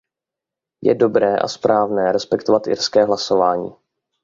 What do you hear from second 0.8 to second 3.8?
Je dobré a správné respektovat irské hlasování.